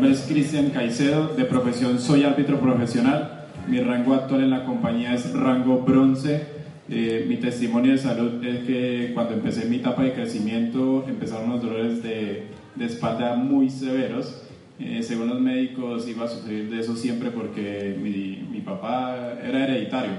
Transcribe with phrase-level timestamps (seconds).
[0.00, 3.48] Nombre es Cristian Caicedo, de profesión soy árbitro profesional.
[3.68, 6.42] Mi rango actual en la compañía es rango bronce.
[6.88, 11.60] Eh, mi testimonio de salud es que cuando empecé mi etapa de crecimiento empezaron unos
[11.60, 12.46] dolores de,
[12.80, 14.42] espalda muy severos.
[14.78, 19.64] Eh, según los médicos iba a sufrir de eso siempre porque mi, mi papá era
[19.64, 20.12] hereditario.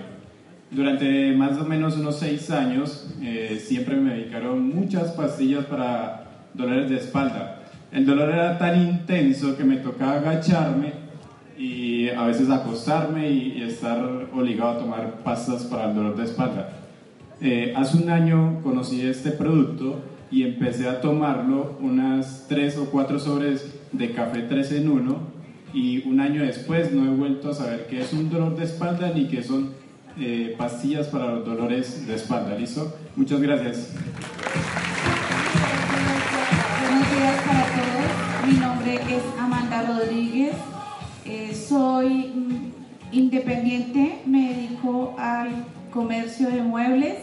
[0.69, 6.87] Durante más o menos unos seis años eh, siempre me dedicaron muchas pastillas para dolores
[6.87, 7.60] de espalda.
[7.91, 10.93] El dolor era tan intenso que me tocaba agacharme
[11.57, 16.69] y a veces acostarme y, estar obligado a tomar pastas para el dolor de espalda.
[17.41, 19.99] Eh, hace un año conocí este producto
[20.31, 25.19] y empecé a tomarlo unas tres o cuatro sobres de café 3 en 1
[25.73, 29.11] y un año después no he vuelto a saber qué es un dolor de espalda
[29.13, 29.71] ni qué son
[30.17, 32.55] eh, pastillas para los dolores de espalda.
[32.57, 32.95] ¿Listo?
[33.15, 33.93] Muchas gracias.
[39.97, 40.55] Rodríguez.
[41.25, 45.49] Eh, soy mm, independiente, me dedico al
[45.91, 47.17] comercio de muebles.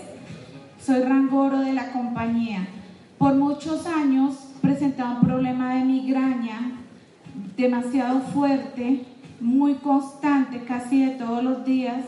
[0.80, 2.66] Soy rangoro de la compañía.
[3.18, 6.72] Por muchos años presentaba un problema de migraña
[7.56, 9.04] demasiado fuerte,
[9.40, 12.04] muy constante, casi de todos los días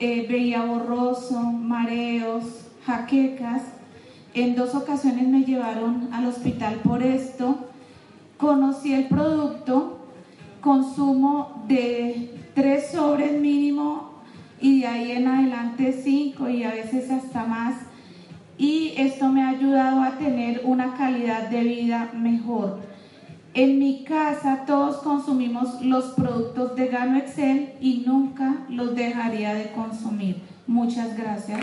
[0.00, 2.44] eh, veía borroso, mareos,
[2.86, 3.62] jaquecas.
[4.34, 7.67] En dos ocasiones me llevaron al hospital por esto.
[8.38, 9.98] Conocí el producto,
[10.60, 14.12] consumo de tres sobres mínimo
[14.60, 17.74] y de ahí en adelante cinco y a veces hasta más.
[18.56, 22.78] Y esto me ha ayudado a tener una calidad de vida mejor.
[23.54, 29.72] En mi casa todos consumimos los productos de Gano Excel y nunca los dejaría de
[29.72, 30.42] consumir.
[30.68, 31.60] Muchas gracias.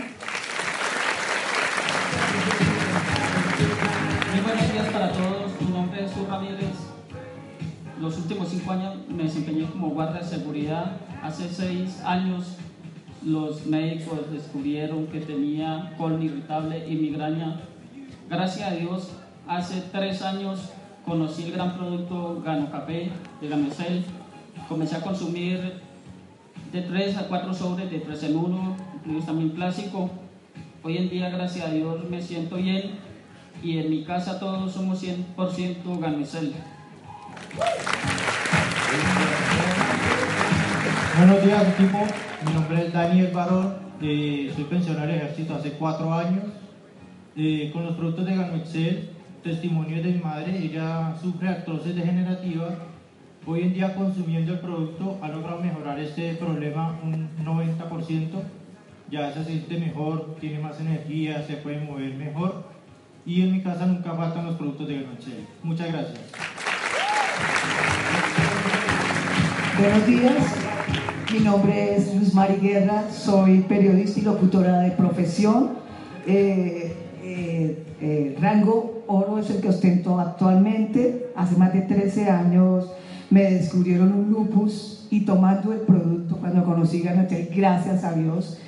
[6.04, 6.76] Sur Ramírez.
[7.98, 10.98] Los últimos cinco años me desempeñé como guardia de seguridad.
[11.22, 12.56] Hace seis años
[13.24, 17.60] los médicos descubrieron que tenía colon irritable y migraña.
[18.28, 19.12] Gracias a Dios,
[19.48, 20.70] hace tres años
[21.06, 24.04] conocí el gran producto Gano Café de Gamesel,
[24.68, 25.80] comencé a consumir
[26.72, 30.10] de 3 a 4 sobres de 3 en 1, incluido también clásico.
[30.82, 33.05] Hoy en día, gracias a Dios, me siento bien
[33.62, 36.54] y en mi casa todos somos 100% Gamesel.
[41.18, 41.98] Buenos días equipo,
[42.46, 46.44] mi nombre es Daniel Barón, eh, soy pensionado del ejército hace 4 años.
[47.36, 49.10] Eh, con los productos de Excel
[49.46, 52.78] testimonio de mi madre, ella sufre artrosis degenerativa.
[53.46, 58.42] Hoy en día consumiendo el producto ha logrado mejorar este problema un 90%.
[59.08, 62.55] Ya se siente mejor, tiene más energía, se puede mover mejor.
[63.26, 65.32] Y en mi casa nunca faltan los productos de noche.
[65.64, 66.20] Muchas gracias.
[69.78, 70.34] Buenos días,
[71.32, 75.70] mi nombre es Luz Mari Guerra, soy periodista y locutora de profesión.
[76.24, 76.94] Eh,
[77.24, 81.32] eh, eh, rango oro es el que ostento actualmente.
[81.34, 82.92] Hace más de 13 años
[83.28, 88.60] me descubrieron un lupus y tomando el producto cuando conocí Ganatel, gracias a Dios,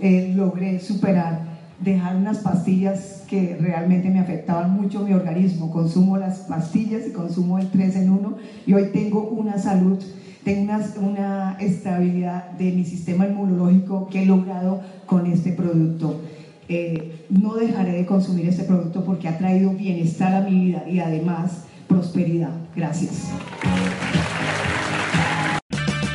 [0.00, 5.70] logré superar, dejar unas pastillas que realmente me afectaban mucho mi organismo.
[5.70, 8.36] Consumo las pastillas y consumo el 3 en 1
[8.66, 9.98] y hoy tengo una salud
[10.44, 16.20] tengo una, una estabilidad de mi sistema inmunológico que he logrado con este producto.
[16.68, 21.00] Eh, no dejaré de consumir este producto porque ha traído bienestar a mi vida y
[21.00, 22.52] además prosperidad.
[22.76, 23.30] Gracias.